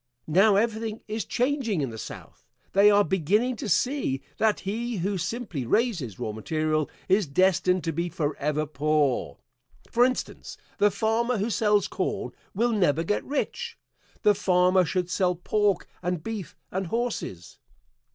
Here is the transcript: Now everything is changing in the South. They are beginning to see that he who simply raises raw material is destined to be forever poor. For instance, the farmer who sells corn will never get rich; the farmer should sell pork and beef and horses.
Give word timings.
Now 0.25 0.55
everything 0.55 1.01
is 1.07 1.25
changing 1.25 1.81
in 1.81 1.91
the 1.91 1.97
South. 1.99 2.43
They 2.73 2.89
are 2.89 3.03
beginning 3.03 3.55
to 3.57 3.69
see 3.69 4.23
that 4.37 4.61
he 4.61 4.97
who 4.97 5.19
simply 5.19 5.63
raises 5.63 6.17
raw 6.17 6.31
material 6.31 6.89
is 7.07 7.27
destined 7.27 7.83
to 7.83 7.91
be 7.91 8.09
forever 8.09 8.65
poor. 8.65 9.37
For 9.91 10.03
instance, 10.03 10.57
the 10.79 10.89
farmer 10.89 11.37
who 11.37 11.51
sells 11.51 11.87
corn 11.87 12.31
will 12.55 12.71
never 12.71 13.03
get 13.03 13.23
rich; 13.23 13.77
the 14.23 14.33
farmer 14.33 14.85
should 14.85 15.07
sell 15.11 15.35
pork 15.35 15.87
and 16.01 16.23
beef 16.23 16.57
and 16.71 16.87
horses. 16.87 17.59